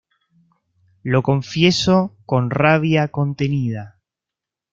[1.03, 3.99] Lo confieso con rabia contenida.